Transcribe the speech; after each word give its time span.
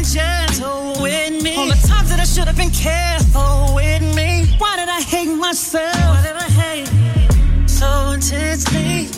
Been 0.00 0.12
gentle 0.12 1.02
with 1.02 1.42
me. 1.42 1.56
All 1.56 1.66
the 1.66 1.86
times 1.86 2.10
that 2.10 2.20
I 2.20 2.24
should 2.24 2.46
have 2.46 2.56
been 2.56 2.70
careful 2.70 3.74
with 3.74 4.02
me. 4.14 4.46
Why 4.58 4.76
did 4.76 4.88
I 4.88 5.00
hate 5.00 5.34
myself? 5.34 5.94
Why 5.94 6.22
did 6.22 6.36
I 6.36 6.48
hate 6.62 6.88
so 7.68 8.10
intensely? 8.12 9.08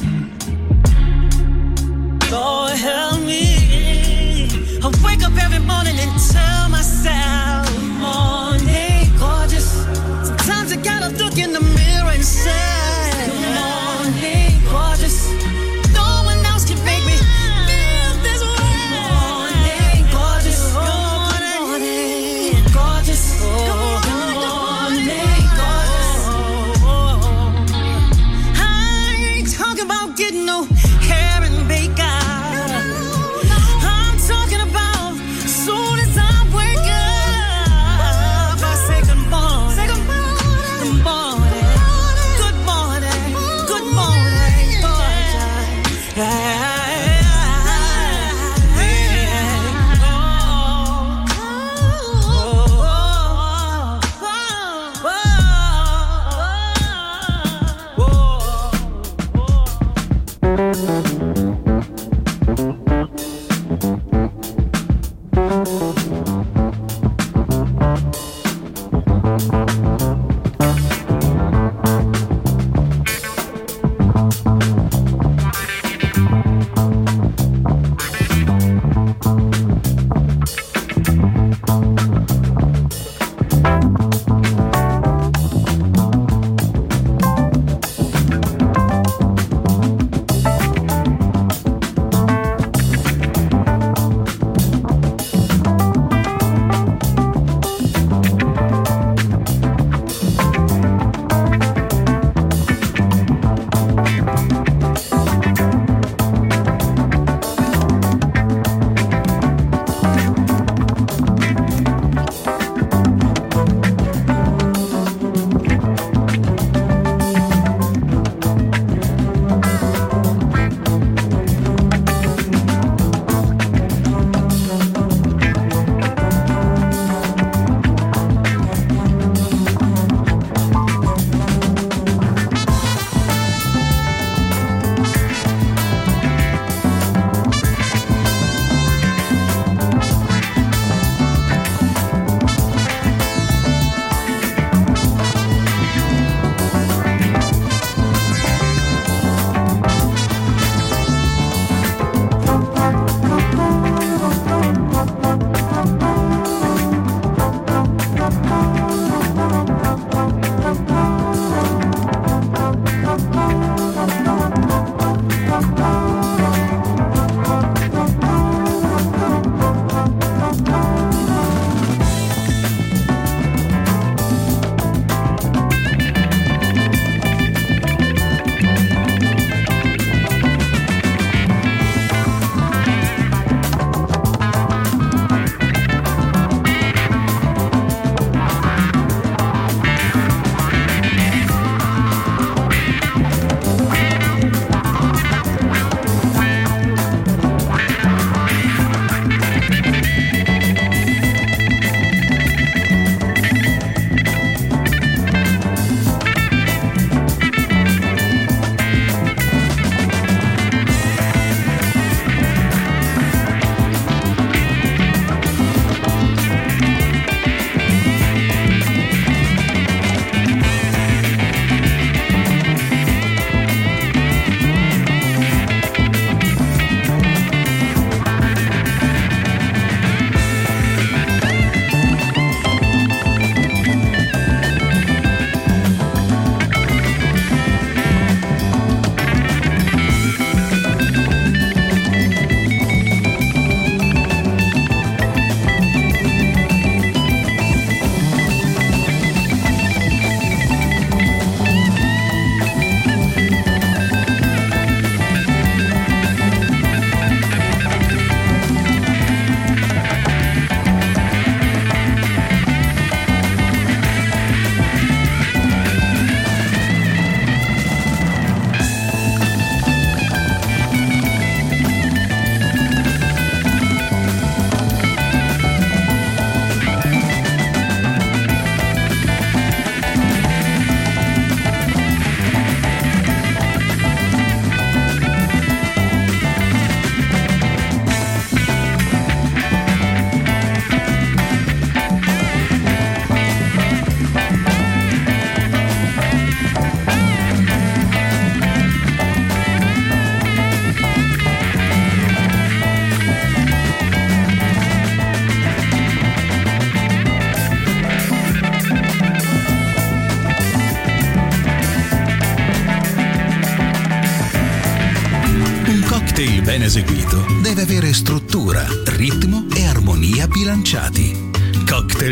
Lord 2.31 2.73
help 2.73 3.21
me. 3.21 4.49
I 4.83 4.89
wake 5.05 5.23
up 5.23 5.37
every 5.45 5.61
morning 5.61 5.97
and 5.99 6.13
tell 6.31 6.69
myself, 6.69 7.69
morning, 8.01 9.11
gorgeous. 9.19 9.69
Sometimes 10.27 10.73
I 10.73 10.77
gotta 10.77 11.11
look 11.23 11.39
in 11.39 11.53
the 11.53 11.61
mirror 11.61 12.11
and 12.11 12.25
say, 12.25 12.82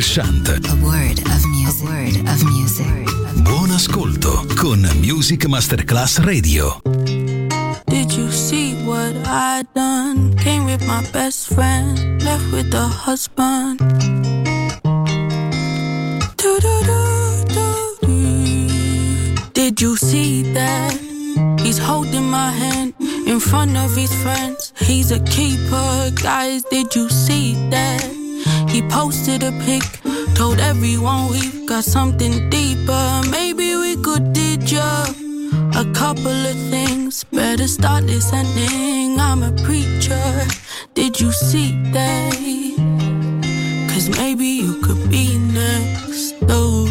Cocktail 0.01 0.25
Chant. 0.25 0.49
A 0.49 0.75
word 0.83 1.19
of 1.19 1.47
music. 1.47 1.83
A 1.83 1.85
word 1.85 2.17
of 2.29 2.43
music. 2.45 2.87
Buon 3.43 3.71
ascolto 3.71 4.47
con 4.57 4.89
Music 5.01 5.47
Masterclass 5.47 6.19
Radio. 6.19 6.81
Did 7.87 8.13
you 8.13 8.31
see 8.31 8.75
what 8.85 9.15
I 9.27 9.63
done? 9.75 10.35
Came 10.37 10.65
with 10.65 10.83
my 10.87 11.03
best 11.13 11.49
friend, 11.53 12.23
left 12.23 12.51
with 12.53 12.71
the 12.71 12.89
husband. 12.89 13.79
Do-do-do-do-do. 16.37 18.01
Did 19.53 19.81
you 19.81 19.97
see 19.97 20.43
that? 20.55 20.99
He's 21.61 21.79
holding 21.79 22.31
my 22.31 22.51
hand 22.51 22.95
in 23.27 23.39
front 23.39 23.77
of 23.77 23.95
his 23.95 24.11
friends. 24.23 24.73
He's 24.79 25.11
a 25.11 25.21
keeper, 25.21 26.11
guys. 26.23 26.63
Did 26.71 26.95
you 26.95 27.09
see 27.11 27.55
that? 27.55 27.60
He 27.60 27.60
posted 28.91 29.43
a 29.43 29.53
pic, 29.65 29.83
told 30.35 30.59
everyone 30.59 31.31
we've 31.31 31.67
got 31.67 31.85
something 31.85 32.51
deeper. 32.51 33.23
Maybe 33.31 33.77
we 33.77 33.97
could 33.97 34.33
did 34.33 34.71
ya 34.71 35.07
a 35.77 35.85
couple 35.95 36.41
of 36.53 36.57
things. 36.71 37.25
Better 37.25 37.69
start 37.69 38.05
listening. 38.05 39.19
I'm 39.21 39.43
a 39.43 39.53
preacher. 39.65 40.47
Did 40.95 41.21
you 41.21 41.31
see 41.33 41.73
that? 41.93 42.35
Cause 43.91 44.09
maybe 44.11 44.47
you 44.47 44.81
could 44.83 45.11
be 45.11 45.39
next. 45.39 46.35
Oh, 46.49 46.87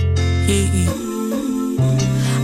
yeah. 0.47 0.89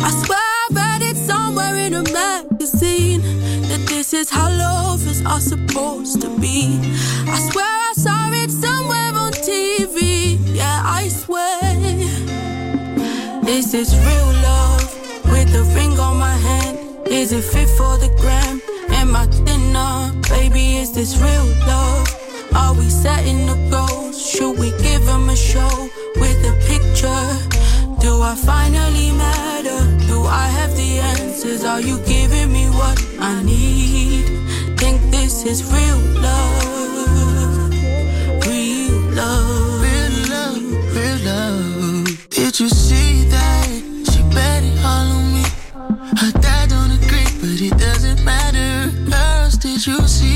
I 0.07 0.11
swear 0.23 0.39
I 0.39 0.67
read 0.71 1.01
it 1.01 1.17
somewhere 1.17 1.75
in 1.77 1.93
a 1.93 2.03
magazine 2.03 3.21
that 3.69 3.85
this 3.87 4.13
is 4.13 4.29
how 4.29 4.49
lovers 4.49 5.25
are 5.25 5.39
supposed 5.39 6.21
to 6.21 6.29
be. 6.39 6.79
I 7.27 7.39
swear 7.51 7.74
This 13.71 13.93
real 13.93 14.31
love 14.41 15.25
with 15.25 15.53
a 15.53 15.63
ring 15.75 15.99
on 15.99 16.17
my 16.17 16.33
hand. 16.33 16.77
Is 17.07 17.33
it 17.33 17.43
fit 17.43 17.67
for 17.67 17.97
the 17.97 18.07
gram? 18.21 18.61
Am 18.89 19.13
I 19.13 19.25
thinner? 19.25 20.13
Baby, 20.29 20.77
is 20.77 20.93
this 20.93 21.17
real 21.17 21.45
love? 21.67 22.07
Are 22.55 22.73
we 22.73 22.89
setting 22.89 23.45
the 23.47 23.57
goals? 23.69 24.15
Should 24.25 24.57
we 24.57 24.69
give 24.81 25.05
them 25.05 25.27
a 25.29 25.35
show 25.35 25.89
with 26.15 26.39
a 26.51 26.53
picture? 26.71 27.25
Do 27.99 28.21
I 28.21 28.35
finally 28.35 29.11
matter? 29.11 29.81
Do 30.07 30.23
I 30.23 30.47
have 30.57 30.73
the 30.77 30.99
answers? 30.99 31.65
Are 31.65 31.81
you 31.81 31.99
giving 32.05 32.53
me 32.53 32.67
what 32.69 32.97
I 33.19 33.43
need? 33.43 34.25
Think 34.79 35.01
this 35.11 35.45
is 35.45 35.65
real 35.73 35.99
love. 36.21 37.73
Real 38.47 38.99
love. 39.19 39.81
Real 39.81 40.15
love, 40.33 40.95
real 40.95 41.19
love. 41.25 42.29
Did 42.29 42.57
you 42.57 42.69
see 42.69 43.04
you 49.87 50.07
see 50.07 50.34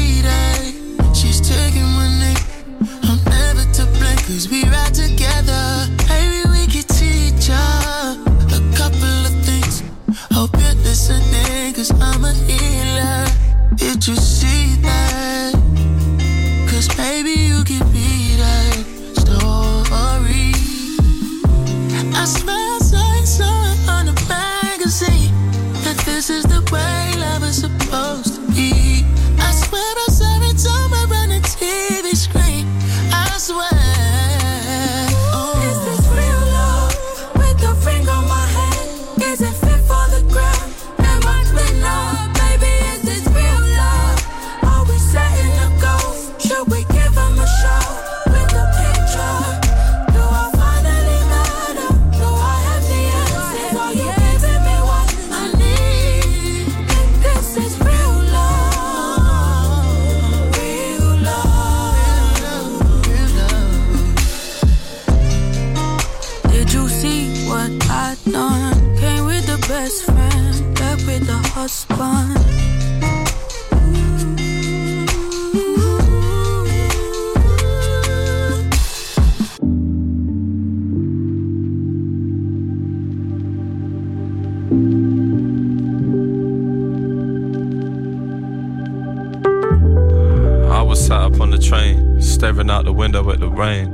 sat 91.10 91.24
up 91.24 91.42
on 91.42 91.50
the 91.50 91.58
train, 91.58 92.22
staring 92.22 92.70
out 92.70 92.86
the 92.86 92.94
window 92.94 93.32
at 93.32 93.40
the 93.40 93.50
rain. 93.50 93.88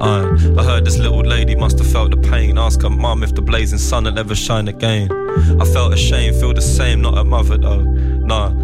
I 0.00 0.64
heard 0.64 0.86
this 0.86 0.96
little 0.96 1.20
lady 1.20 1.54
must 1.54 1.78
have 1.78 1.86
felt 1.86 2.10
the 2.10 2.16
pain. 2.16 2.56
Ask 2.56 2.80
her 2.80 2.88
mum 2.88 3.22
if 3.22 3.34
the 3.34 3.42
blazing 3.42 3.78
sun 3.78 4.04
will 4.04 4.18
ever 4.18 4.34
shine 4.34 4.68
again. 4.68 5.12
I 5.60 5.66
felt 5.66 5.92
ashamed, 5.92 6.36
feel 6.36 6.54
the 6.54 6.62
same, 6.62 7.02
not 7.02 7.18
her 7.18 7.24
mother 7.24 7.58
though. 7.58 7.82
Nah, 7.82 8.63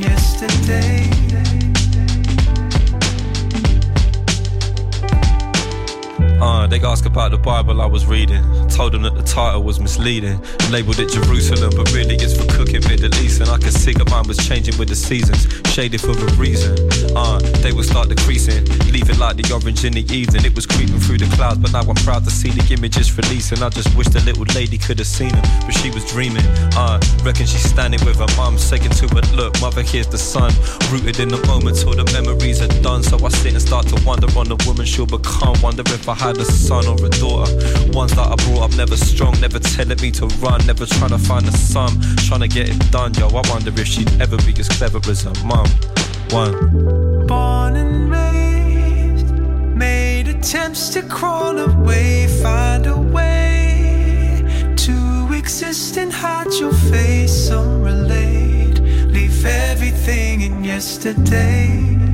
yesterday. 0.00 1.10
Uh, 6.40 6.66
ask 6.82 7.04
about 7.04 7.32
the 7.32 7.38
Bible 7.38 7.82
I 7.82 7.86
was 7.86 8.06
reading. 8.06 8.63
Told 8.74 8.90
them 8.90 9.02
that 9.02 9.14
the 9.14 9.22
title 9.22 9.62
was 9.62 9.78
misleading. 9.78 10.42
Labeled 10.68 10.98
it 10.98 11.08
Jerusalem, 11.08 11.70
but 11.76 11.94
really 11.94 12.16
it's 12.16 12.34
for 12.34 12.42
cooking 12.58 12.82
Middle 12.90 13.14
East. 13.22 13.40
And 13.40 13.48
I 13.48 13.56
could 13.56 13.72
see 13.72 13.92
that 13.92 14.10
mine 14.10 14.26
was 14.26 14.36
changing 14.36 14.76
with 14.78 14.88
the 14.88 14.96
seasons, 14.96 15.46
shaded 15.70 16.00
for 16.00 16.10
a 16.10 16.30
reason. 16.34 16.74
Uh, 17.14 17.38
they 17.62 17.70
would 17.70 17.84
start 17.84 18.08
decreasing, 18.08 18.66
leaving 18.90 19.16
like 19.18 19.36
the 19.36 19.46
orange 19.54 19.84
in 19.84 19.92
the 19.94 20.02
evening. 20.10 20.44
It 20.44 20.56
was 20.56 20.66
creeping 20.66 20.98
through 20.98 21.18
the 21.18 21.30
clouds, 21.36 21.62
but 21.62 21.70
now 21.70 21.86
I'm 21.86 21.94
proud 22.02 22.24
to 22.24 22.32
see 22.34 22.50
the 22.50 22.66
images 22.74 23.14
releasing. 23.16 23.62
I 23.62 23.68
just 23.68 23.94
wish 23.94 24.08
the 24.08 24.18
little 24.26 24.42
lady 24.58 24.76
could 24.76 24.98
have 24.98 25.06
seen 25.06 25.30
them, 25.30 25.46
but 25.62 25.70
she 25.78 25.94
was 25.94 26.02
dreaming. 26.10 26.42
Uh, 26.74 26.98
reckon 27.22 27.46
she's 27.46 27.62
standing 27.62 28.02
with 28.04 28.18
her 28.18 28.30
mum, 28.34 28.58
saying 28.58 28.90
to 28.90 29.06
her, 29.14 29.22
Look, 29.38 29.54
mother, 29.60 29.82
here's 29.82 30.08
the 30.08 30.18
sun. 30.18 30.50
Rooted 30.90 31.22
in 31.22 31.30
the 31.30 31.38
moment 31.46 31.78
till 31.78 31.94
the 31.94 32.10
memories 32.10 32.58
are 32.58 32.74
done. 32.82 33.06
So 33.06 33.22
I 33.22 33.30
sit 33.30 33.54
and 33.54 33.62
start 33.62 33.86
to 33.94 33.96
wonder 34.02 34.26
on 34.34 34.50
the 34.50 34.58
woman 34.66 34.84
she'll 34.84 35.06
become. 35.06 35.54
Wonder 35.62 35.86
if 35.94 36.08
I 36.08 36.14
had 36.14 36.36
a 36.38 36.44
son 36.44 36.90
or 36.90 36.98
a 36.98 37.10
daughter. 37.22 37.46
Ones 37.94 38.18
that 38.18 38.26
I 38.26 38.34
brought 38.42 38.63
up 38.64 38.74
never 38.76 38.96
strong, 38.96 39.38
never 39.40 39.58
telling 39.58 40.00
me 40.00 40.10
to 40.10 40.26
run, 40.40 40.64
never 40.66 40.86
trying 40.86 41.10
to 41.10 41.18
find 41.18 41.46
a 41.46 41.52
sum, 41.52 42.00
trying 42.26 42.40
to 42.40 42.48
get 42.48 42.68
it 42.70 42.90
done, 42.90 43.12
yo. 43.14 43.28
I 43.28 43.42
wonder 43.50 43.70
if 43.70 43.86
she'd 43.86 44.10
ever 44.20 44.38
be 44.38 44.54
as 44.58 44.68
clever 44.68 45.00
as 45.10 45.22
her 45.24 45.34
mum. 45.44 45.66
One. 46.30 47.26
Born 47.26 47.76
and 47.76 48.10
raised, 48.10 49.30
made 49.76 50.28
attempts 50.28 50.88
to 50.94 51.02
crawl 51.02 51.58
away, 51.58 52.26
find 52.42 52.86
a 52.86 52.96
way 52.96 54.42
to 54.76 55.28
exist 55.34 55.98
and 55.98 56.10
hide 56.10 56.52
your 56.54 56.72
face 56.72 57.50
unrelayed. 57.50 58.80
Leave 59.10 59.44
everything 59.44 60.40
in 60.40 60.64
yesterday. 60.64 62.13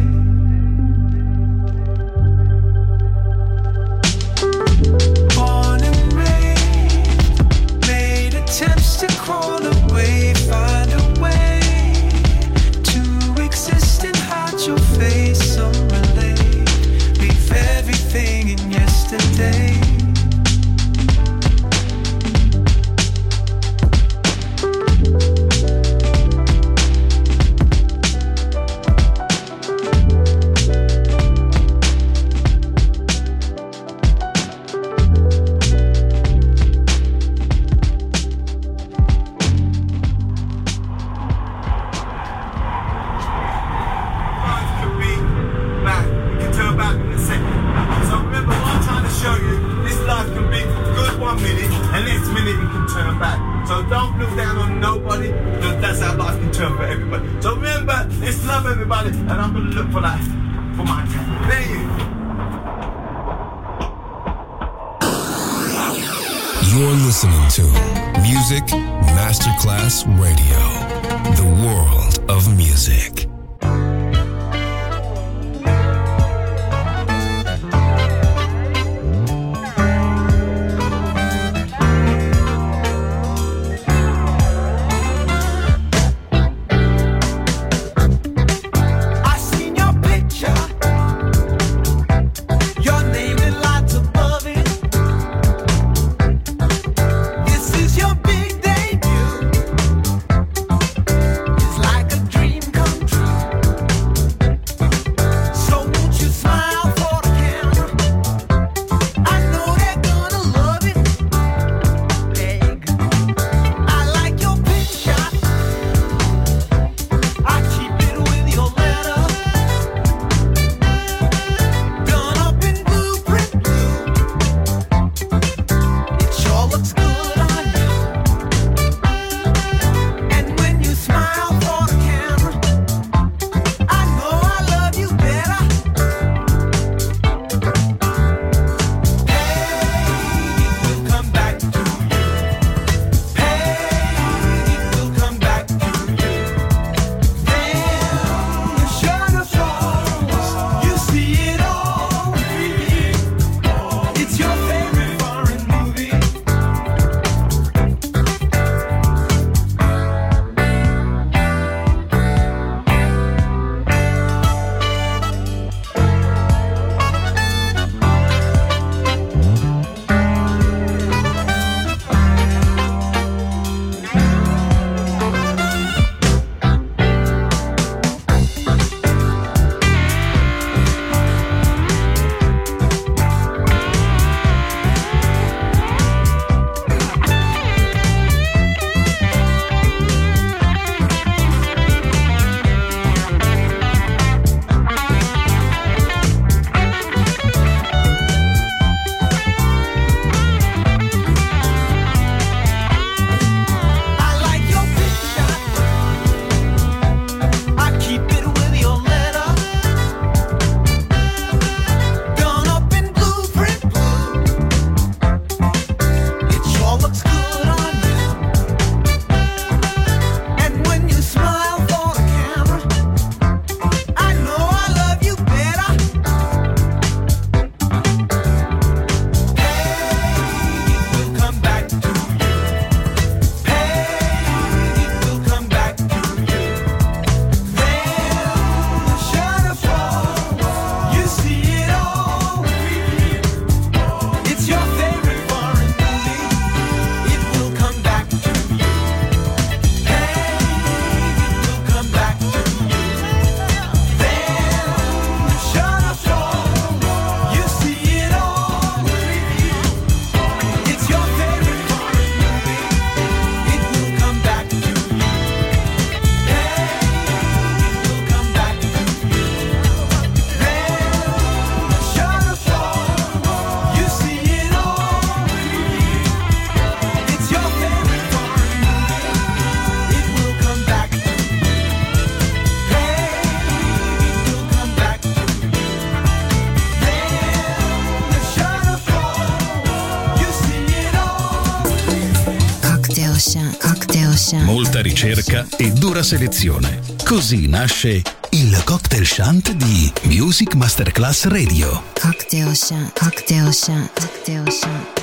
Ricerca 295.21 295.67
e 295.77 295.93
dura 295.93 296.23
selezione. 296.23 297.01
Così 297.27 297.69
nasce 297.69 298.23
il 298.51 298.83
cocktail 298.85 299.27
shant 299.27 299.73
di 299.73 300.11
Music 300.23 300.75
Masterclass 300.75 301.45
Radio. 301.45 302.05
Cocktail 302.19 302.75
Shant. 302.75 303.19
Cocktail 303.19 303.71
Shant. 303.71 304.11
Cocktail 304.19 304.73
Shant. 304.73 305.19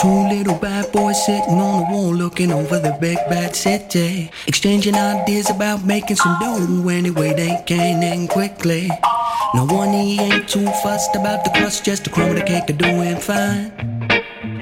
Two 0.00 0.28
little 0.28 0.58
bad 0.58 0.90
boys 0.90 1.22
sitting 1.24 1.60
on 1.60 1.84
the 1.84 1.92
wall 1.92 2.12
looking 2.12 2.50
over 2.50 2.80
the 2.80 2.96
big 2.98 3.18
bad 3.28 3.54
city. 3.54 4.28
Exchanging 4.46 4.96
ideas 4.96 5.48
about 5.48 5.84
making 5.84 6.16
some 6.16 6.36
dough 6.40 6.88
anyway 6.88 7.34
they 7.34 7.62
can 7.66 8.02
and 8.02 8.28
quickly. 8.28 8.90
No 9.54 9.64
one 9.64 9.92
he 9.92 10.18
ain't 10.18 10.48
too 10.48 10.66
fussed 10.82 11.14
about 11.14 11.44
the 11.44 11.50
crust, 11.50 11.84
just 11.84 12.06
a 12.06 12.10
crumb 12.10 12.30
of 12.30 12.36
the 12.36 12.42
cake 12.42 12.68
are 12.68 12.72
doing 12.72 13.16
fine. 13.16 13.70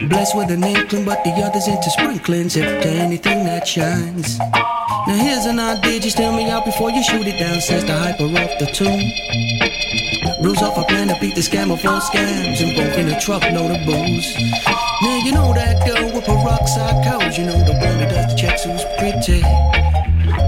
Blessed 0.09 0.37
with 0.37 0.51
an 0.51 0.63
inkling, 0.63 1.05
but 1.05 1.25
the 1.25 1.31
others 1.31 1.67
into 1.67 1.91
sprinklings 1.91 2.57
if 2.57 2.83
to 2.83 2.89
anything 2.89 3.45
that 3.45 3.67
shines. 3.67 4.39
Now 4.39 5.17
here's 5.17 5.47
an 5.47 5.59
idea, 5.59 6.01
just 6.01 6.17
tell 6.17 6.37
me 6.37 6.49
out 6.51 6.65
before 6.65 6.91
you 6.91 7.03
shoot 7.03 7.27
it 7.27 7.39
down, 7.39 7.61
says 7.61 7.85
the 7.85 7.97
hyper 7.97 8.25
off 8.25 8.59
the 8.59 8.67
tune. 8.67 9.11
Rules 10.43 10.63
off 10.63 10.77
a 10.77 10.85
plan 10.85 11.09
to 11.09 11.17
beat 11.21 11.35
the 11.35 11.41
scammer 11.41 11.79
for 11.81 12.01
scams 12.01 12.61
and 12.61 12.77
broke 12.77 12.99
in 12.99 13.09
a 13.09 13.21
truckload 13.21 13.71
of 13.71 13.87
booze. 13.87 14.37
Now 15.03 15.17
you 15.25 15.33
know 15.33 15.53
that 15.55 15.87
girl 15.87 16.13
with 16.13 16.25
peroxide 16.25 17.05
codes, 17.05 17.39
you 17.39 17.47
know 17.47 17.65
the 17.65 17.73
one 17.73 17.99
that 17.99 18.11
does 18.11 18.35
the 18.35 18.41
checks 18.41 18.65
who's 18.65 18.85
pretty. 18.99 19.43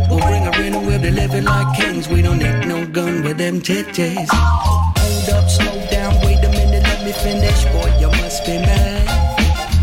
We'll 0.09 0.21
and 0.65 0.87
we'll 0.87 1.01
be 1.01 1.11
living 1.11 1.45
like 1.45 1.77
kings. 1.77 2.09
We 2.09 2.23
don't 2.23 2.39
need 2.39 2.67
no 2.67 2.87
gun 2.87 3.23
with 3.23 3.39
them 3.39 3.61
titties. 3.61 4.29
Hold 4.31 5.29
up, 5.31 5.51
slow 5.51 5.77
down, 5.91 6.15
wait 6.25 6.43
a 6.45 6.51
minute, 6.51 6.83
let 6.83 7.05
me 7.05 7.13
finish. 7.13 7.65
Boy, 7.67 7.91
you 8.01 8.09
must 8.23 8.45
be 8.45 8.59
mad. 8.59 9.09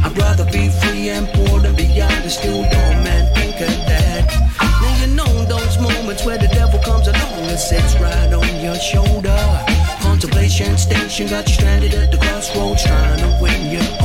I'd 0.04 0.18
rather 0.18 0.46
be 0.46 0.70
free 0.70 1.10
and 1.10 1.28
poor 1.30 1.60
than 1.60 1.76
be 1.76 2.02
understood. 2.02 2.66
Oh 2.66 2.94
man, 3.06 3.34
think 3.36 3.56
of 3.62 3.76
that. 3.88 4.24
Now 4.82 4.94
you 5.02 5.14
know 5.16 5.46
those 5.46 5.78
moments 5.80 6.26
where 6.26 6.38
the 6.38 6.48
devil 6.48 6.80
comes 6.80 7.08
along 7.08 7.46
and 7.54 7.60
sits 7.60 7.96
right 8.00 8.34
on 8.34 8.62
your 8.62 8.76
shoulder. 8.76 9.38
Contemplation 10.02 10.78
station 10.78 11.28
got 11.28 11.48
you 11.48 11.54
stranded 11.54 11.94
at 11.94 12.12
the 12.12 12.18
crossroads, 12.18 12.84
trying 12.84 13.20
to 13.20 13.40
win 13.42 13.72
you 13.72 14.03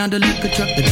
out 0.00 0.10
the 0.10 0.18
liquor 0.18 0.48
truck. 0.48 0.68
The 0.76 0.89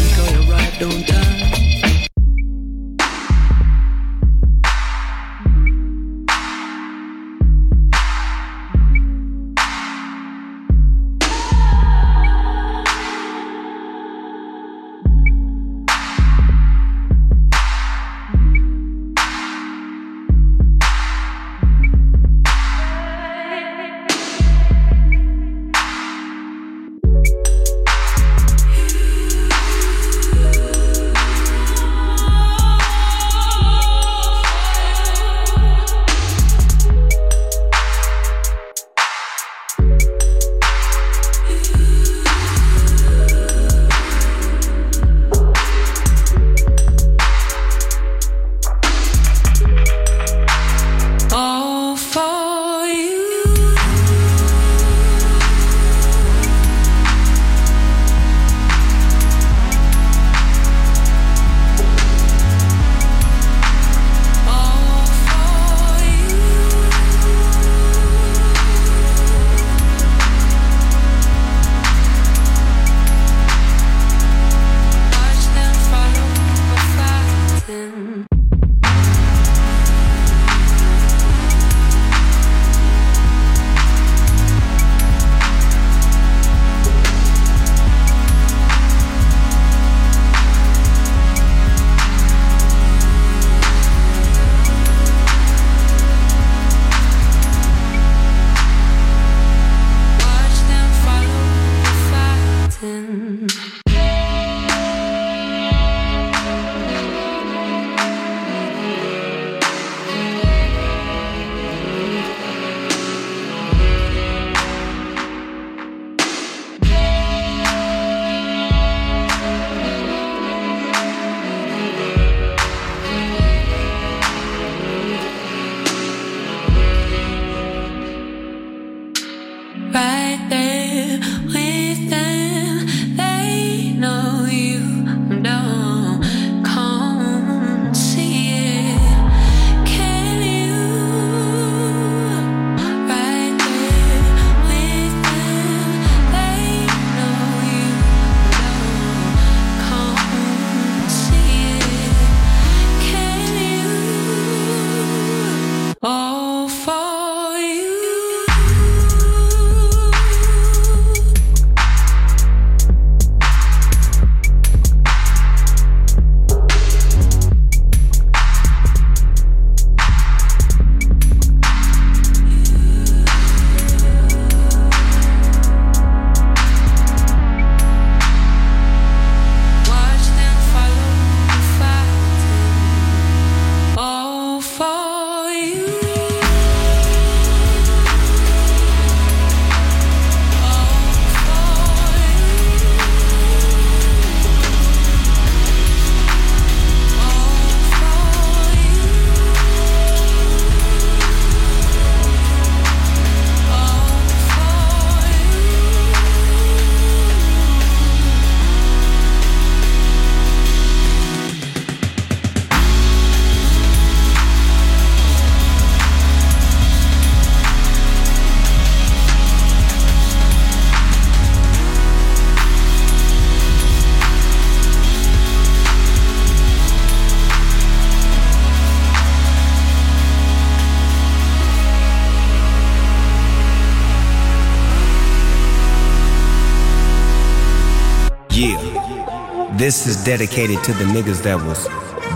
Yeah. 238.58 239.70
This 239.74 240.08
is 240.08 240.24
dedicated 240.24 240.82
to 240.82 240.92
the 240.92 241.04
niggas 241.04 241.44
that 241.44 241.64
was 241.64 241.86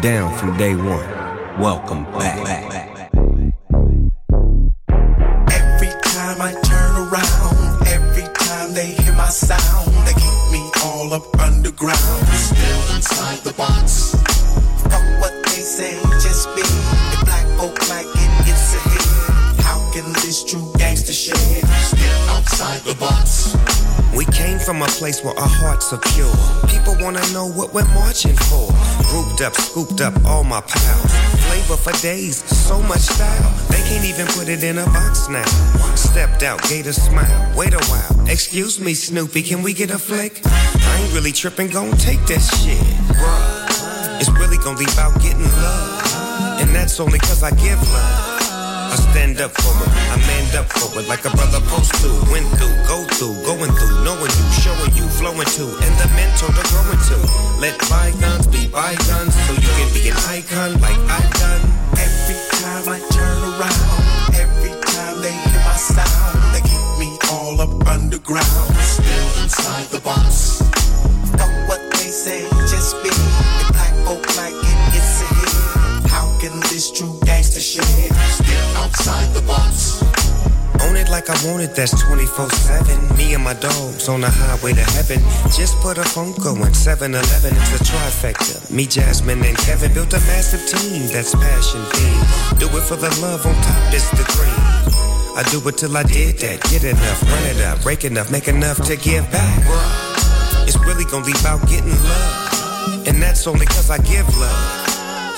down 0.02 0.38
from 0.38 0.56
day 0.56 0.76
one. 0.76 1.04
Welcome 1.60 2.04
back. 2.12 2.71
Place 25.02 25.24
where 25.24 25.34
our 25.36 25.48
hearts 25.48 25.92
are 25.92 25.98
pure. 26.14 26.30
People 26.70 26.94
wanna 27.02 27.26
know 27.32 27.48
what 27.58 27.74
we're 27.74 27.92
marching 27.92 28.36
for. 28.46 28.70
Grouped 29.10 29.40
up, 29.40 29.52
scooped 29.52 30.00
up 30.00 30.14
all 30.24 30.44
my 30.44 30.60
pals. 30.60 31.12
Flavor 31.46 31.76
for 31.76 31.92
days, 32.00 32.36
so 32.68 32.80
much 32.82 33.00
style. 33.00 33.50
They 33.68 33.82
can't 33.88 34.04
even 34.04 34.28
put 34.28 34.46
it 34.48 34.62
in 34.62 34.78
a 34.78 34.86
box 34.86 35.28
now. 35.28 35.50
Stepped 35.96 36.44
out, 36.44 36.62
gave 36.68 36.86
a 36.86 36.92
smile. 36.92 37.52
Wait 37.56 37.74
a 37.74 37.82
while. 37.90 38.30
Excuse 38.30 38.78
me, 38.78 38.94
Snoopy, 38.94 39.42
can 39.42 39.60
we 39.64 39.72
get 39.74 39.90
a 39.90 39.98
flick? 39.98 40.40
I 40.44 40.98
ain't 41.00 41.12
really 41.12 41.32
tripping, 41.32 41.70
gon' 41.70 41.90
take 41.96 42.24
that 42.30 42.42
shit. 42.58 42.86
Bruh, 43.18 44.20
it's 44.20 44.30
really 44.30 44.58
gonna 44.58 44.78
be 44.78 44.86
about 44.92 45.20
getting 45.20 45.50
love. 45.66 46.60
And 46.60 46.70
that's 46.72 47.00
only 47.00 47.18
cause 47.18 47.42
I 47.42 47.50
give 47.50 47.82
love. 47.90 48.31
I 48.92 48.96
stand 48.96 49.40
up 49.40 49.52
for 49.56 49.72
it, 49.72 49.88
I 49.88 50.20
manned 50.28 50.52
up 50.52 50.68
for 50.68 51.00
it 51.00 51.08
like 51.08 51.24
a 51.24 51.32
brother 51.32 51.64
supposed 51.64 51.96
to. 52.04 52.12
Went 52.28 52.44
through, 52.60 52.76
go 52.84 53.00
through, 53.16 53.40
going 53.48 53.72
through, 53.72 54.04
knowing 54.04 54.28
you, 54.28 54.46
showing 54.60 54.92
you, 54.92 55.08
flowing 55.16 55.48
to, 55.56 55.64
and 55.80 55.94
the 55.96 56.08
mentor 56.12 56.52
to 56.52 56.62
growing 56.68 57.00
to. 57.08 57.16
Let 57.56 57.72
bygones 57.88 58.46
be 58.52 58.68
bygones 58.68 59.32
so 59.32 59.52
you 59.56 59.72
can 59.80 59.88
be 59.96 60.12
an 60.12 60.18
icon 60.28 60.76
like 60.84 61.00
I 61.08 61.24
done. 61.40 61.64
Every 61.96 62.36
time 62.60 62.84
I 62.92 63.00
turn 63.16 63.38
around, 63.56 64.36
every 64.36 64.76
time 64.92 65.24
they 65.24 65.32
hear 65.32 65.62
my 65.64 65.78
sound, 65.80 66.36
they 66.52 66.60
keep 66.60 66.84
me 67.00 67.16
all 67.32 67.56
up 67.64 67.72
underground. 67.88 68.76
Still 68.84 69.28
inside 69.40 69.88
the 69.88 70.04
box. 70.04 70.60
Fuck 71.40 71.54
what 71.64 71.80
they 71.96 72.12
say, 72.12 72.44
just 72.68 72.92
be. 73.00 73.08
If 73.08 73.72
black 73.72 73.94
folk 74.04 74.20
like 74.36 74.52
it, 74.52 74.78
it's 74.92 75.24
a 75.24 75.28
hit. 75.32 76.12
How 76.12 76.28
can 76.44 76.60
this 76.68 76.92
true 76.92 77.11
shit 77.62 77.84
still 77.84 78.76
outside 78.76 79.32
the 79.34 79.42
box? 79.46 80.02
Own 80.82 80.96
it 80.96 81.08
like 81.08 81.30
I 81.30 81.38
want 81.46 81.62
it, 81.62 81.76
that's 81.76 81.94
24 82.02 82.50
7. 82.50 83.16
Me 83.16 83.34
and 83.34 83.44
my 83.44 83.54
dogs 83.54 84.08
on 84.08 84.20
the 84.22 84.30
highway 84.30 84.72
to 84.72 84.82
heaven. 84.82 85.22
Just 85.54 85.78
put 85.78 85.96
a 85.96 86.02
phone 86.02 86.34
going 86.42 86.74
7 86.74 87.14
Eleven, 87.14 87.54
it's 87.54 87.80
a 87.80 87.84
trifecta. 87.84 88.70
Me, 88.70 88.84
Jasmine, 88.86 89.44
and 89.44 89.56
Kevin 89.58 89.94
built 89.94 90.12
a 90.12 90.18
massive 90.26 90.66
team 90.66 91.06
that's 91.12 91.34
passion 91.34 91.82
themed. 91.94 92.58
Do 92.58 92.66
it 92.66 92.82
for 92.82 92.96
the 92.96 93.10
love 93.22 93.46
on 93.46 93.54
top, 93.54 93.94
it's 93.94 94.10
the 94.10 94.24
cream. 94.34 94.58
I 95.38 95.44
do 95.50 95.66
it 95.68 95.78
till 95.78 95.96
I 95.96 96.02
did 96.02 96.38
that. 96.38 96.60
Get 96.68 96.82
enough, 96.82 97.22
run 97.22 97.44
it 97.46 97.62
up, 97.62 97.80
break 97.82 98.04
enough, 98.04 98.32
make 98.32 98.48
enough 98.48 98.82
to 98.86 98.96
give 98.96 99.30
back. 99.30 99.62
It's 100.66 100.78
really 100.78 101.04
gonna 101.04 101.24
be 101.24 101.32
about 101.38 101.68
getting 101.68 101.94
love. 102.10 103.06
And 103.06 103.22
that's 103.22 103.46
only 103.46 103.66
cause 103.66 103.88
I 103.88 103.98
give 103.98 104.26
love. 104.36 104.81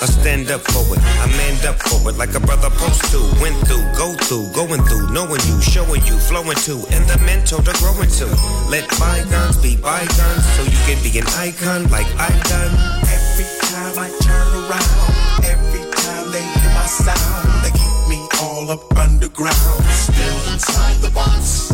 I 0.01 0.05
stand 0.07 0.51
up 0.51 0.61
for 0.61 0.83
it, 0.93 1.01
I 1.01 1.27
manned 1.37 1.65
up 1.65 1.79
for 1.81 2.09
it 2.09 2.17
like 2.17 2.35
a 2.35 2.39
brother 2.39 2.69
post 2.69 3.01
to. 3.11 3.19
Went 3.41 3.55
through, 3.65 3.85
go 3.97 4.13
through, 4.27 4.51
going 4.53 4.83
through, 4.83 5.09
knowing 5.11 5.41
you, 5.47 5.61
showing 5.61 6.03
you, 6.05 6.17
flowing 6.17 6.57
to, 6.67 6.83
and 6.91 7.03
the 7.07 7.17
mentor 7.25 7.61
to 7.61 7.73
growing 7.79 8.11
to. 8.19 8.27
Let 8.69 8.85
bygones 8.99 9.57
be 9.57 9.75
bygones 9.77 10.45
so 10.55 10.63
you 10.63 10.79
can 10.85 10.99
be 11.01 11.17
an 11.19 11.27
icon 11.39 11.89
like 11.89 12.07
I 12.19 12.29
done. 12.51 12.73
Every 13.07 13.47
time 13.71 13.95
I 13.97 14.09
turn 14.21 14.49
around, 14.67 15.45
every 15.47 15.83
time 15.91 16.31
they 16.31 16.43
hear 16.43 16.71
my 16.75 16.85
sound, 16.85 17.63
they 17.63 17.71
keep 17.71 17.97
me 18.11 18.19
all 18.41 18.69
up 18.69 18.83
underground. 18.97 19.83
Still 19.89 20.53
inside 20.53 20.97
the 21.01 21.11
box. 21.11 21.71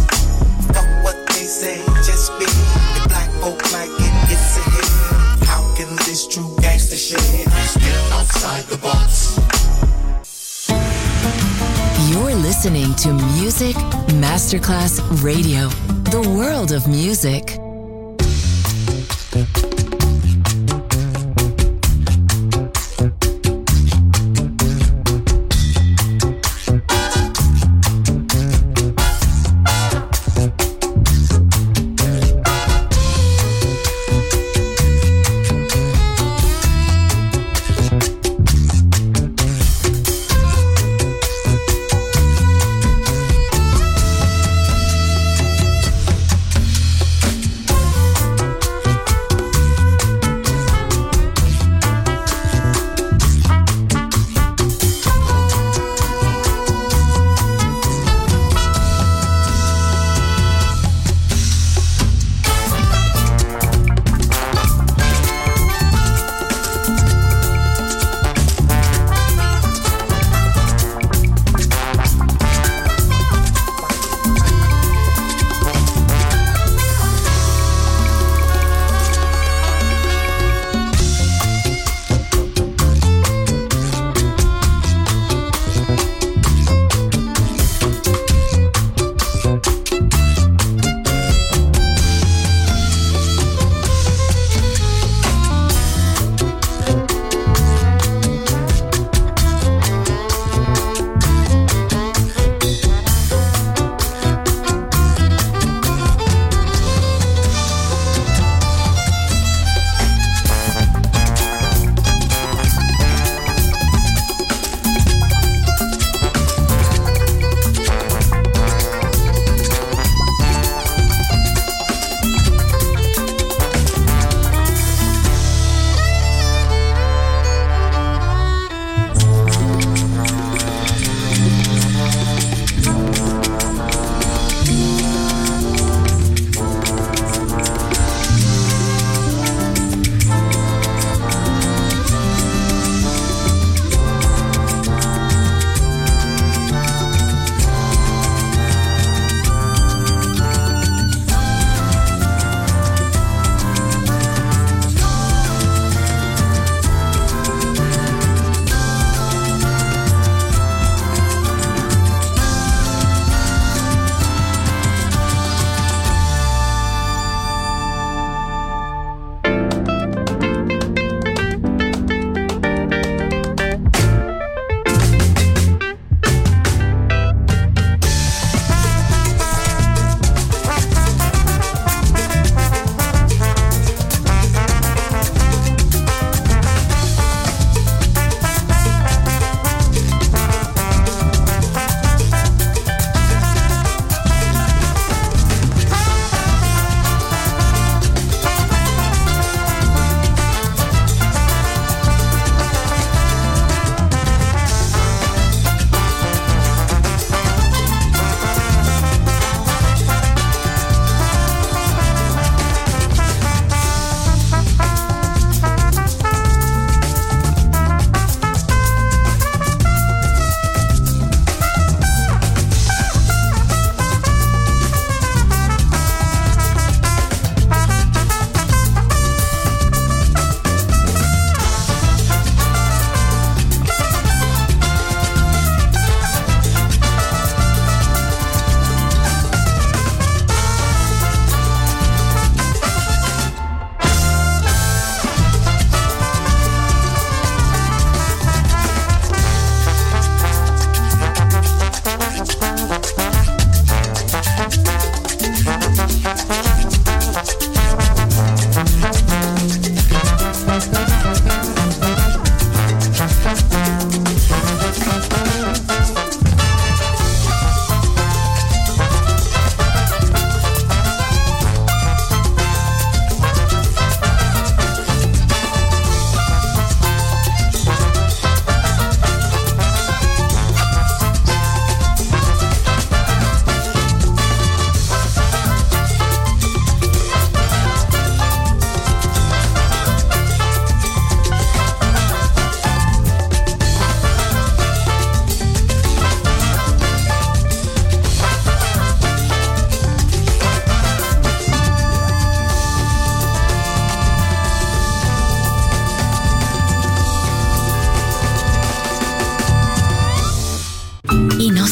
Fuck 0.72 0.88
what 1.04 1.18
they 1.34 1.44
say, 1.44 1.82
just 2.06 2.32
be. 2.40 2.46
If 2.46 3.10
black 3.10 3.30
folk 3.42 3.60
like 3.74 3.90
it, 3.90 4.11
true 6.28 6.56
gangster 6.62 6.96
shit 6.96 7.20
still 7.20 8.14
outside 8.14 8.64
the 8.66 8.78
box? 8.78 9.38
You're 12.12 12.36
listening 12.36 12.94
to 12.96 13.14
Music 13.40 13.76
Masterclass 14.20 15.00
Radio, 15.24 15.70
the 16.12 16.22
world 16.38 16.72
of 16.72 16.88
music. 16.88 17.58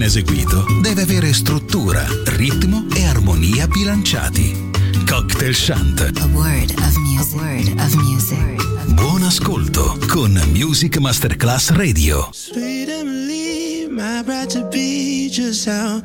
Ben 0.00 0.08
eseguito 0.08 0.64
deve 0.80 1.02
avere 1.02 1.32
struttura, 1.32 2.06
ritmo 2.24 2.86
e 2.94 3.04
armonia 3.04 3.66
bilanciati. 3.66 4.70
Cocktail 5.06 5.54
Shant. 5.54 6.00
A 6.00 6.26
word 6.32 6.70
of 6.70 6.96
music. 6.96 7.34
A 7.34 7.42
word 7.42 7.78
of 7.78 7.94
music. 7.96 8.94
Buon 8.94 9.22
ascolto 9.22 9.98
con 10.06 10.40
Music 10.52 10.96
Masterclass 10.98 11.70
Radio. 11.70 12.28
Sweet 12.32 12.88
Emily, 12.88 13.88
my 13.90 14.22
bride 14.22 14.48
to 14.48 14.66
be, 14.68 15.28
just 15.30 15.68
how 15.68 16.00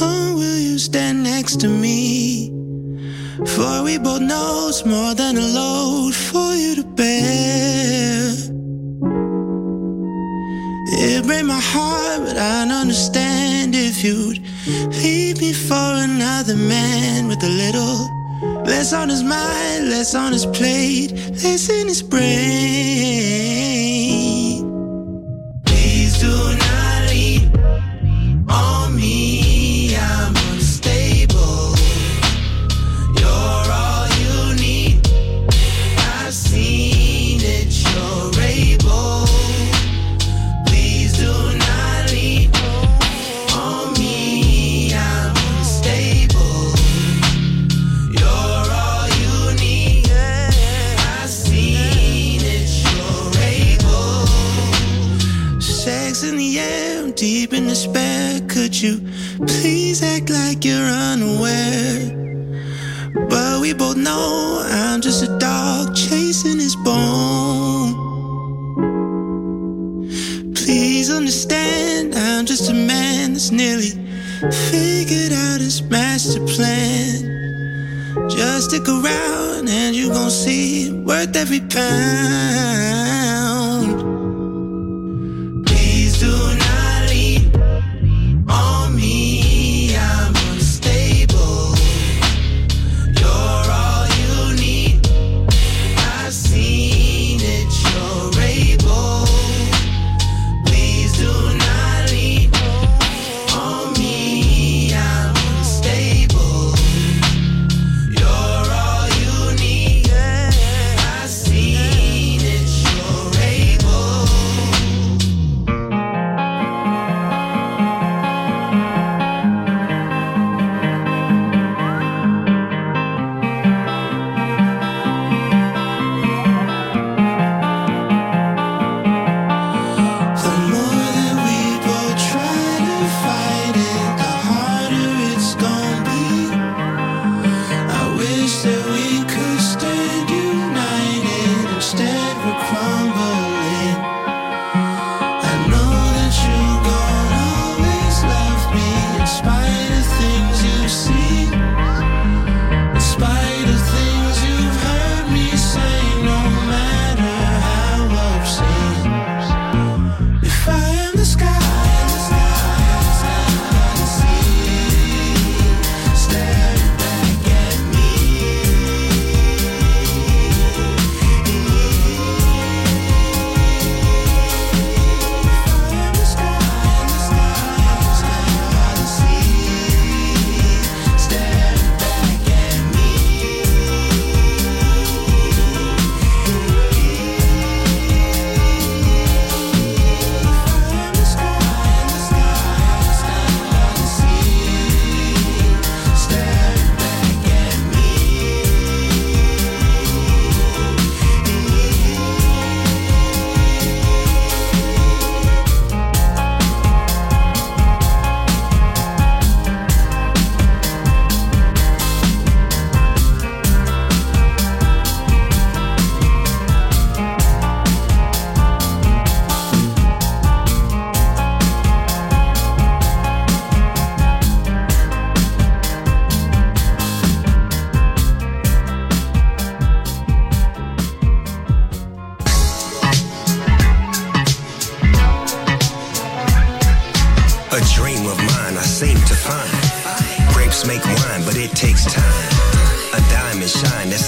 long 0.00 0.34
will 0.34 0.60
you 0.60 0.78
stand 0.78 1.24
next 1.24 1.58
to 1.60 1.68
me? 1.68 2.52
For 3.44 3.82
we 3.82 3.98
both 3.98 4.20
know 4.20 4.68
it's 4.68 4.84
more 4.84 5.14
than 5.14 5.36
a 5.36 5.46
load 5.46 6.14
for 6.14 6.54
you 6.54 6.76
to 6.76 6.84
bear. 6.84 7.71
Break 11.32 11.46
my 11.46 11.60
heart, 11.60 12.20
but 12.26 12.36
I'd 12.36 12.70
understand 12.70 13.74
if 13.74 14.04
you'd 14.04 14.38
leave 15.02 15.40
me 15.40 15.52
for 15.54 15.90
another 16.08 16.56
man 16.56 17.26
with 17.26 17.42
a 17.42 17.48
little 17.48 17.98
Less 18.66 18.92
on 18.92 19.08
his 19.08 19.22
mind, 19.22 19.90
less 19.90 20.14
on 20.14 20.32
his 20.32 20.46
plate, 20.46 21.12
less 21.42 21.68
in 21.68 21.88
his 21.88 22.02
brain. 22.02 23.61
In 57.72 57.78
despair. 57.78 58.40
Could 58.48 58.78
you 58.78 59.00
please 59.46 60.02
act 60.02 60.28
like 60.28 60.62
you're 60.62 60.76
unaware? 60.76 62.12
But 63.30 63.62
we 63.62 63.72
both 63.72 63.96
know 63.96 64.62
I'm 64.62 65.00
just 65.00 65.22
a 65.22 65.38
dog 65.38 65.96
chasing 65.96 66.58
his 66.58 66.76
bone. 66.76 67.94
Please 70.54 71.10
understand, 71.10 72.14
I'm 72.14 72.44
just 72.44 72.68
a 72.68 72.74
man 72.74 73.32
that's 73.32 73.50
nearly 73.50 73.92
figured 74.70 75.32
out 75.32 75.60
his 75.60 75.80
master 75.80 76.44
plan. 76.44 77.24
Just 78.28 78.68
stick 78.68 78.86
around 78.86 79.70
and 79.70 79.96
you 79.96 80.10
gon' 80.10 80.30
see 80.30 80.92
worth 81.06 81.34
every 81.36 81.60
pound. 81.60 82.92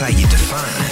How 0.04 0.10
you 0.10 0.26
define. 0.28 0.84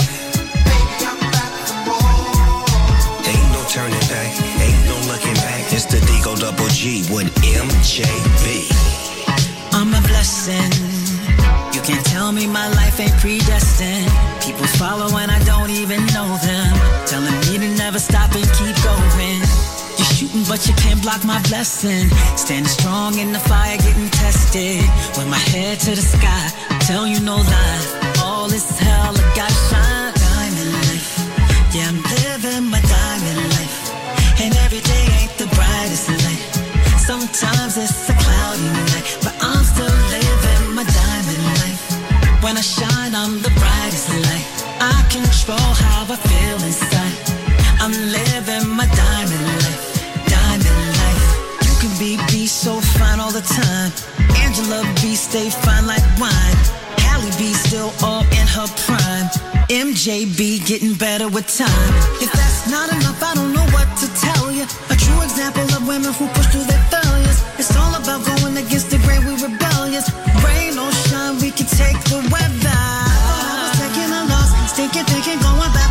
Ain't 3.29 3.49
no 3.53 3.61
turning 3.69 4.07
back, 4.09 4.33
ain't 4.65 4.83
no 4.89 4.97
looking 5.13 5.37
back. 5.45 5.69
It's 5.69 5.85
the 5.85 6.01
Digo 6.09 6.33
Double 6.41 6.69
G 6.69 7.05
with 7.13 7.29
MJB. 7.45 8.73
I'm 9.77 9.93
a 9.93 10.01
blessing. 10.09 10.73
You 11.75 11.83
can't 11.83 12.07
tell 12.07 12.33
me 12.33 12.47
my 12.47 12.69
life 12.81 13.01
ain't 13.01 13.13
predestined. 13.21 14.09
People 14.41 14.67
follow 14.81 15.15
and 15.19 15.31
I 15.31 15.41
don't 15.45 15.71
even 15.71 16.01
know 16.17 16.29
them. 16.49 16.73
Telling 17.05 17.37
me 17.45 17.59
to 17.59 17.69
never 17.77 17.99
stop 17.99 18.33
and 18.33 18.49
keep 18.57 18.77
going. 18.81 19.41
You're 19.99 20.13
shooting, 20.17 20.45
but 20.49 20.67
you 20.67 20.73
can't 20.81 21.03
block 21.03 21.23
my 21.25 21.41
blessing. 21.51 22.09
Standing 22.39 22.73
strong 22.79 23.19
in 23.19 23.33
the 23.35 23.41
fire, 23.41 23.77
getting 23.77 24.09
tested. 24.09 24.81
With 25.19 25.29
my 25.29 25.43
head 25.53 25.81
to 25.81 25.91
the 25.91 26.07
sky, 26.17 26.49
tell 26.89 27.07
you 27.07 27.21
no 27.21 27.37
lie. 27.37 28.02
All 28.43 28.51
is 28.51 28.77
hell, 28.77 29.15
I 29.15 29.23
gotta 29.39 29.55
shine. 29.71 30.13
Diamond 30.19 30.73
life. 30.91 31.15
Yeah, 31.71 31.87
I'm 31.87 32.03
living 32.27 32.67
my 32.75 32.81
diamond 32.83 33.39
life. 33.55 33.79
And 34.43 34.51
every 34.67 34.81
day 34.81 35.05
ain't 35.23 35.35
the 35.39 35.47
brightest 35.55 36.11
light. 36.11 36.43
Sometimes 36.99 37.79
it's 37.79 38.11
a 38.11 38.15
cloudy 38.19 38.67
night, 38.91 39.07
but 39.23 39.35
I'm 39.39 39.63
still 39.63 39.95
living 40.11 40.75
my 40.75 40.83
diamond 40.83 41.43
life. 41.63 41.83
When 42.43 42.59
I 42.59 42.67
shine, 42.67 43.15
I'm 43.15 43.39
the 43.47 43.55
brightest 43.63 44.11
light. 44.11 44.49
I 44.91 44.99
control 45.07 45.71
how 45.87 46.03
I 46.11 46.19
feel 46.27 46.59
inside. 46.67 47.15
I'm 47.79 47.95
living 47.95 48.67
my 48.75 48.91
diamond 48.91 49.45
life, 49.63 49.87
diamond 50.27 50.83
life. 50.99 51.27
You 51.63 51.75
can 51.79 51.93
be 52.03 52.19
be 52.27 52.49
so 52.49 52.81
fine 52.81 53.21
all 53.21 53.31
the 53.31 53.47
time. 53.63 54.22
Angela 54.53 54.85
B 55.01 55.17
stay 55.17 55.49
fine 55.49 55.87
like 55.87 56.05
wine. 56.21 56.57
Halle 57.01 57.25
B 57.41 57.55
still 57.55 57.91
all 58.05 58.21
in 58.21 58.47
her 58.53 58.69
prime. 58.85 59.25
MJB 59.73 60.61
getting 60.69 60.93
better 60.93 61.27
with 61.27 61.49
time. 61.49 61.89
If 62.21 62.31
that's 62.33 62.69
not 62.69 62.93
enough, 62.93 63.17
I 63.23 63.33
don't 63.33 63.55
know 63.55 63.65
what 63.73 63.89
to 64.05 64.07
tell 64.21 64.53
you. 64.53 64.69
A 64.93 64.97
true 65.01 65.23
example 65.25 65.65
of 65.73 65.89
women 65.89 66.13
who 66.13 66.29
push 66.37 66.45
through 66.53 66.69
their 66.69 66.85
failures. 66.93 67.41
It's 67.57 67.75
all 67.75 67.97
about 67.97 68.29
going 68.29 68.59
against 68.59 68.91
the 68.91 68.99
grain. 69.09 69.25
We 69.25 69.41
rebellious. 69.41 70.13
Rain 70.45 70.77
or 70.77 70.93
shine, 71.09 71.41
we 71.41 71.49
can 71.51 71.65
take 71.65 71.97
the 72.13 72.21
weather. 72.29 72.77
I 72.77 73.73
was 73.73 73.81
taking 73.81 74.13
a 74.13 74.21
loss, 74.29 74.53
stinking, 74.69 75.09
thinking, 75.09 75.41
going 75.41 75.73
back. 75.73 75.82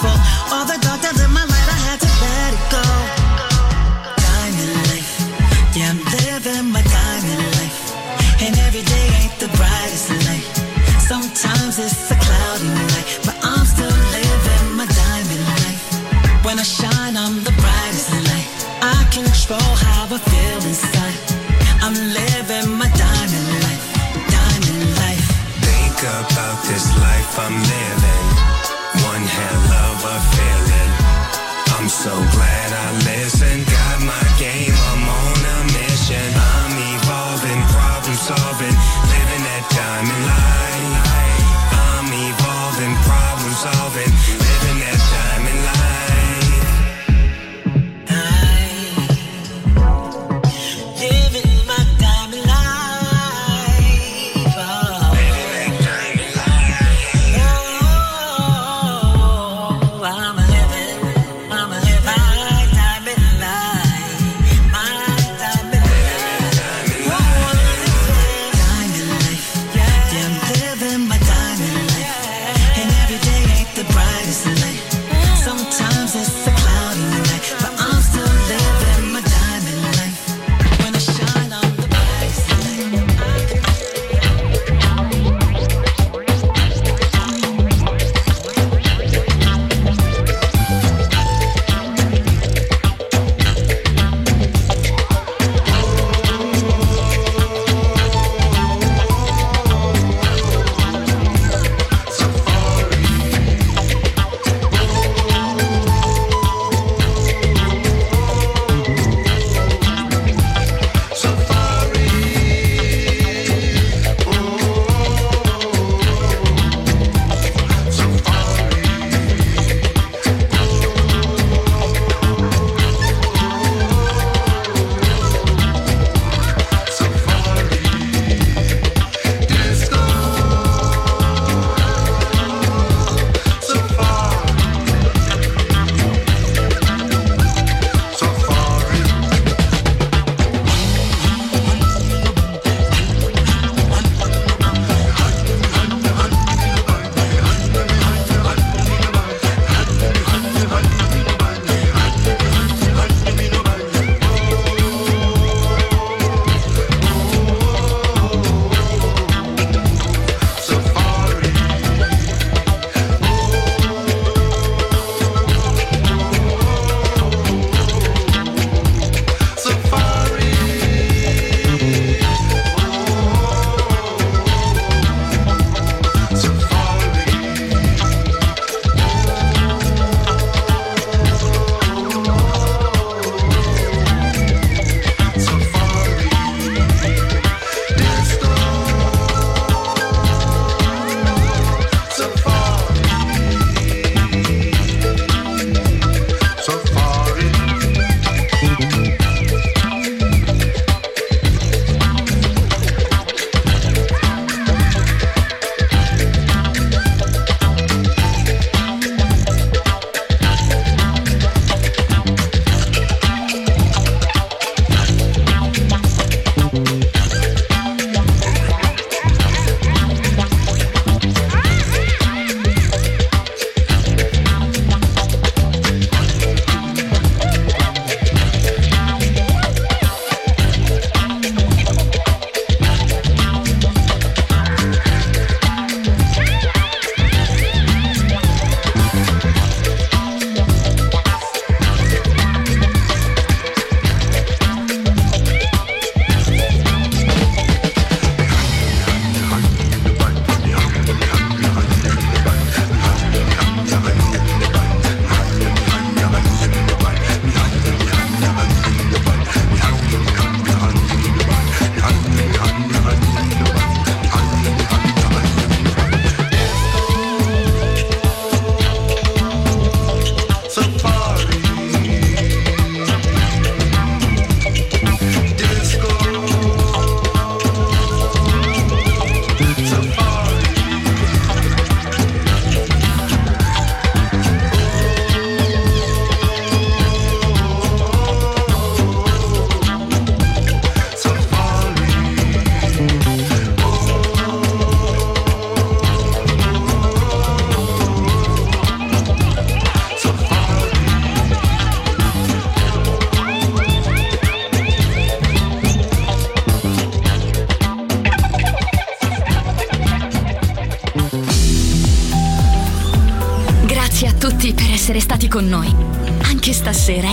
beautiful. 0.00 0.20
All 0.52 0.64
the 0.64 0.87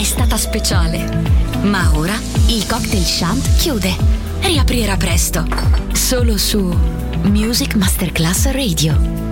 stata 0.05 0.37
speciale. 0.37 1.03
Ma 1.63 1.89
ora 1.95 2.13
il 2.47 2.65
cocktail 2.67 3.03
shant 3.03 3.55
chiude. 3.57 3.93
Riaprirà 4.39 4.95
presto. 4.97 5.45
Solo 5.93 6.37
su 6.37 6.59
Music 7.23 7.73
Masterclass 7.73 8.51
Radio. 8.51 9.24